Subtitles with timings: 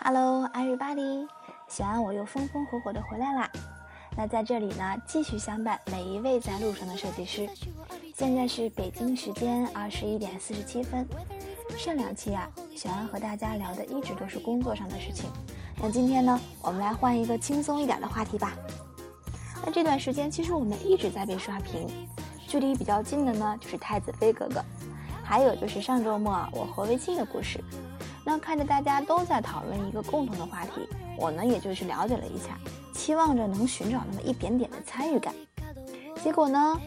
[0.00, 1.26] Hello everybody，
[1.66, 3.50] 小安我又风风火火的回来啦。
[4.16, 7.48] 那在这里呢，继续相伴每一位在路上的设计师。
[8.14, 11.06] 现在是北京时间二十一点四十七分。
[11.76, 15.28] 上两期啊，小安和大家聊的一直都是工作上的事情。
[15.80, 18.54] 那今天呢，我们来换一个轻松一点的话题吧。
[19.66, 21.88] 那这段时间其实我们一直在被刷屏，
[22.46, 24.64] 距离比较近的呢就是太子妃哥哥，
[25.24, 27.62] 还有就是上周末我和微信的故事。
[28.30, 30.86] 那看着大家都在讨论一个共同的话题，
[31.16, 32.58] 我呢也就去了解了一下，
[32.92, 35.34] 期望着能寻找那么一点点的参与感。
[36.22, 36.78] 结果呢，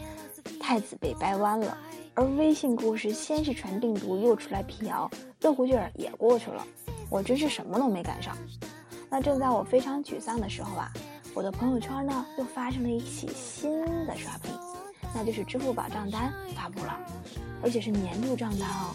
[0.60, 1.76] 太子被掰弯了，
[2.14, 5.10] 而微信故事先是传病毒，又出来辟谣，
[5.40, 6.64] 热乎劲儿也过去了，
[7.10, 8.38] 我真是什么都没赶上。
[9.10, 10.92] 那正在我非常沮丧的时候啊，
[11.34, 14.52] 我的朋友圈呢又发生了一起新的刷屏，
[15.12, 16.96] 那就是支付宝账单发布了，
[17.64, 18.94] 而且是年度账单哦。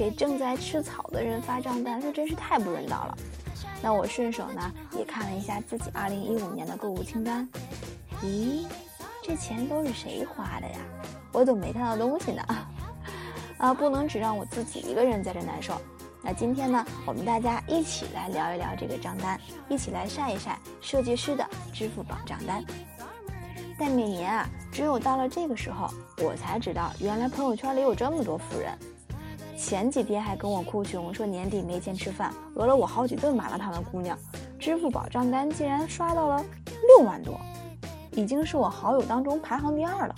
[0.00, 3.18] 给正在吃草的人发账单，那真是太不人道了。
[3.82, 7.46] 那我顺手呢也看了一下自己2015年的购物清单，
[8.22, 8.64] 咦，
[9.22, 10.78] 这钱都是谁花的呀？
[11.32, 12.42] 我怎么没看到东西呢？
[13.60, 15.78] 啊，不能只让我自己一个人在这难受。
[16.22, 22.64] 那今天呢，我们大家一起来聊一聊这个账单，一起来晒一晒设计师的支付宝账单。
[23.78, 25.90] 但每年啊，只有到了这个时候，
[26.24, 28.72] 我才知道原来朋友圈里有这么多富人。
[29.60, 34.18] 前几天还跟我哭穷，说年底没钱吃饭，讹了我好几顿麻辣烫的姑娘，
[34.58, 36.42] 支付宝账单竟然刷到了
[36.96, 37.38] 六万多，
[38.12, 40.14] 已经是我好友当中排行第二了。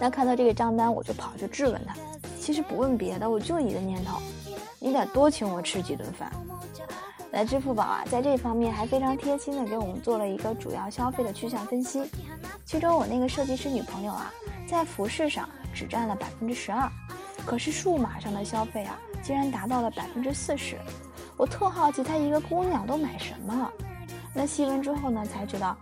[0.00, 1.94] 那看到这个账单，我就跑去质问他。
[2.40, 4.18] 其实不问别的，我就一个念头：
[4.80, 6.30] 你得多请我吃几顿饭。
[7.30, 12.02] 那支付宝啊，在这方面还非常贴心的给我们做了一个主要消费的趋向分析。
[12.64, 14.32] 其中我那个设计师女朋友啊，
[14.68, 16.90] 在服饰上只占了百分之十二。
[17.48, 20.76] 可是数码上的消费啊，竟然达到了百分之四十，
[21.34, 23.72] 我特好奇她一个姑娘都买什么。
[24.34, 25.74] 那细问之后呢，才知道，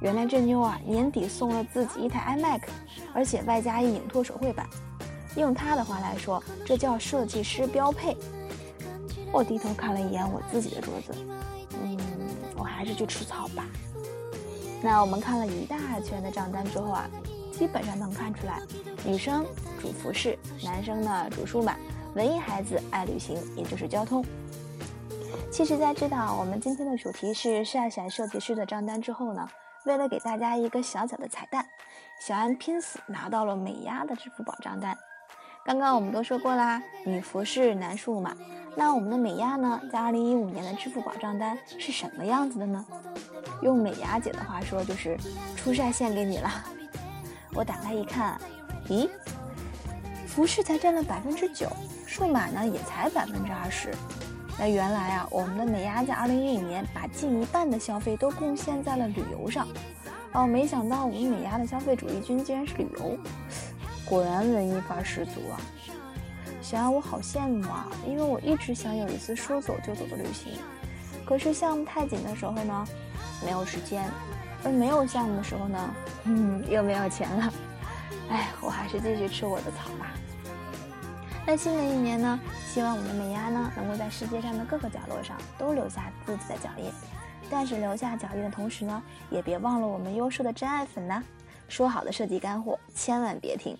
[0.00, 2.62] 原来这妞啊年底送了自己一台 iMac，
[3.12, 4.66] 而且外加一影拓手绘板。
[5.36, 8.16] 用她的话来说，这叫设计师标配。
[9.30, 11.14] 我低头看了一眼我自己的桌子，
[11.82, 11.98] 嗯，
[12.56, 13.66] 我还是去吃草吧。
[14.80, 17.06] 那我们看了一大圈的账单之后啊。
[17.52, 18.58] 基本上能看出来，
[19.04, 19.46] 女生
[19.80, 21.76] 主服饰，男生呢主数码，
[22.14, 24.24] 文艺孩子爱旅行，也就是交通。
[25.50, 29.48] 其实，在知道我们今天的主题是晒晒设计师的账单之后呢，
[29.84, 31.66] 为了给大家一个小小的彩蛋，
[32.20, 34.96] 小安拼死拿到了美丫的支付宝账单。
[35.64, 38.34] 刚刚我们都说过啦，女服饰，男数码。
[38.74, 42.84] 那我们的美丫呢，在二零一五年的支付宝账单是什么样子的呢？
[43.60, 45.16] 用美丫姐的话说，就是
[45.54, 46.50] 初晒献给你了。
[47.54, 48.40] 我打开一看，
[48.88, 49.08] 咦，
[50.26, 51.70] 服饰才占了百分之九，
[52.06, 53.94] 数码呢也才百分之二十。
[54.58, 59.66] 那原来啊，我们的美压在二零一五年把近一半的消费都贡献在了旅游上。
[60.32, 63.18] 哦，没想到我们美压的消费主力军竟然是旅游，
[64.06, 65.60] 果然文艺范儿十足啊！
[66.62, 70.52] 小安，我好羡慕啊，因为我一直想有一次说走就走的旅行，
[71.26, 72.86] 可是项目太紧的时候呢，
[73.44, 74.04] 没有时间。
[74.64, 77.52] 而没有项目的时候呢，嗯，又没有钱了，
[78.30, 80.12] 哎，我还是继续吃我的草吧。
[81.44, 86.90] 那新的一年呢，希望我们的美丫呢，能够在世界上的各个角落上都留下自己的脚印。
[87.50, 91.22] 但是留下脚印的同时呢，也别忘了我们优秀的真爱粉呢。
[91.68, 93.76] 说好的设计干货，千万别停。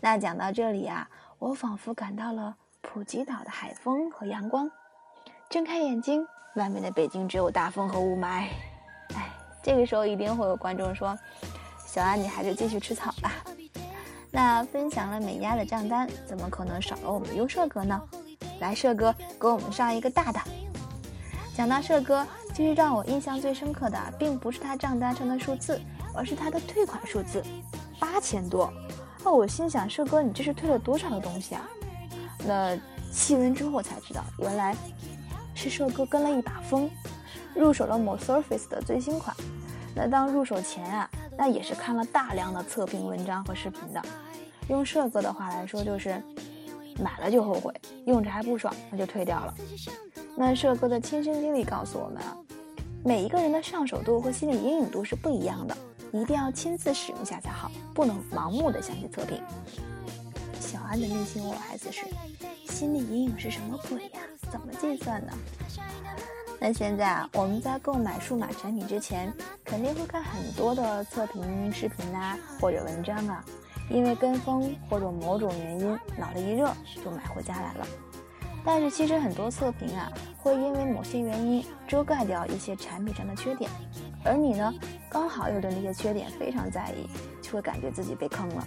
[0.00, 4.70] 那讲到这里啊，我仿佛感到了普吉岛的海风和阳光。
[5.48, 8.46] 睁开眼睛，外面的北京只有大风和雾霾。
[9.68, 11.14] 这个时候一定会有观众说
[11.86, 13.34] ：“小安，你还是继续吃草吧。
[14.32, 18.00] ”那分享了美压的账单，怎么可能少了我们优社哥呢？
[18.60, 20.40] 来，社哥给我们上一个大的。
[21.54, 25.78] 讲到社哥，其实让我印象最深刻的，并不是他账单上的数字，
[26.14, 27.44] 而是他的退款数字，
[28.00, 28.72] 八千多。
[29.24, 31.68] 哦，我心想，社哥，你这是退了多少的东西啊？
[32.46, 32.74] 那
[33.12, 34.74] 细问之后才知道，原来
[35.54, 36.90] 是社哥跟了一把风，
[37.54, 39.36] 入手了某 Surface 的最新款。
[39.98, 44.00] 那当入手前啊，那也是看了大量的测评文章和视频的。
[44.68, 46.22] 用社哥的话来说，就是
[47.02, 47.74] 买了就后悔，
[48.06, 49.52] 用着还不爽，那就退掉了。
[50.36, 52.36] 那社哥的亲身经历告诉我们啊，
[53.04, 55.76] 每一个人的上手度和心理阴影度是不一样的，
[56.12, 59.42] 一定要亲自使用下才好，不能盲目的相信测评。
[60.60, 62.06] 小安的内心 OS 是：
[62.72, 64.20] 心理阴影是什么鬼呀？
[64.48, 65.32] 怎么计算呢？
[66.60, 69.32] 那现在啊，我们在购买数码产品之前，
[69.64, 73.44] 肯定会看很多的测评视频啊，或者文章啊，
[73.88, 76.72] 因为跟风或者某种原因，脑子一热
[77.04, 77.86] 就买回家来了。
[78.64, 83.70] 但是其实很多测评啊，会因为某些原因遮盖掉一些产品上的缺点，
[84.24, 84.74] 而你呢，
[85.08, 87.08] 刚好又对那些缺点非常在意，
[87.40, 88.66] 就会感觉自己被坑了。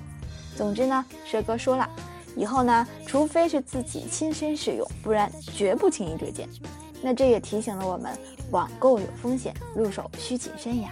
[0.56, 1.88] 总之呢，蛇哥说了，
[2.38, 6.48] 以后呢，除非是自己亲身使用，不然绝不轻易推荐。
[7.02, 8.16] 那这也提醒了我们，
[8.52, 10.92] 网购有风险，入手需谨慎呀。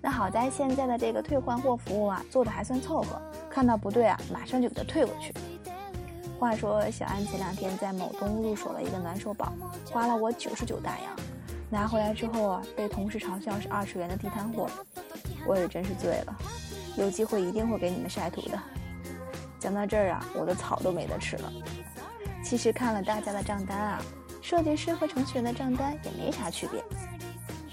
[0.00, 5.32] 那好在现在的这个退换货服务啊，做的还算凑合，看到不对啊，马上就给它退回去。
[6.38, 9.54] 话说小安前两天在某东入手了一个暖手宝，
[9.90, 11.16] 花了我九十九大洋，
[11.70, 14.68] 拿回来之后啊，被同事嘲笑是二十元的地摊货，
[15.46, 16.36] 我也真是醉了。
[16.96, 18.58] 有机会一定会给你们晒图的。
[19.58, 21.52] 讲到这儿啊，我的草都没得吃了。
[22.44, 24.02] 其实看了大家的账单啊，
[24.44, 26.84] 设计师和程序员的账单也没啥区别，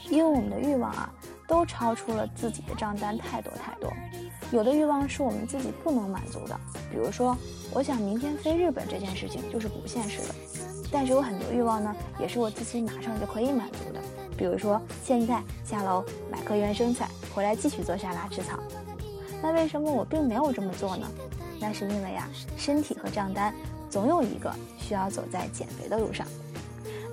[0.10, 1.14] 因为我们的欲望啊。
[1.48, 3.92] 都超出了自己的账单太多太多，
[4.54, 6.58] 有的欲望是我们自己不能满足的，
[6.90, 7.38] 比如说
[7.74, 10.34] 我想明天飞日本这件事情就是不现实的。
[10.90, 14.00] 但是有很多欲望呢，也是我自己马上就可以满足的，
[14.38, 18.58] 比如说现在下楼买颗原生菜回来继续做沙拉吃草。
[19.44, 21.06] 那为什么我并没有这么做呢？
[21.60, 23.54] 那是因为呀，身体和账单
[23.90, 26.26] 总有一个需要走在减肥的路上。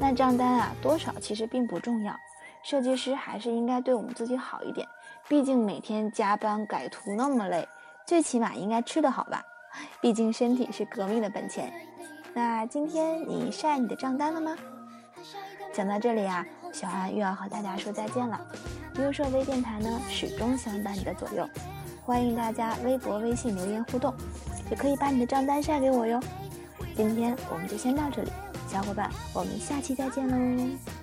[0.00, 2.14] 那账单啊多少其实并不重要。
[2.62, 4.86] 设计师还是应该对我们自己好一点，
[5.28, 7.66] 毕竟每天加班改图那么累，
[8.06, 9.42] 最起码应该吃得好吧？
[10.00, 11.72] 毕竟身体是革命的本钱。
[12.34, 14.56] 那今天你晒你的账单了吗？
[15.72, 18.40] 讲到这里啊，小安又要和大家说再见了。
[19.00, 21.48] 优设微电台呢，始终相伴你的左右，
[22.04, 24.12] 欢迎大家微博、微信留言互动，
[24.70, 26.20] 也可以把你的账单晒给我哟。
[26.96, 28.30] 今天我们就先到这里，
[28.68, 30.97] 小伙伴，我们下期再见喽。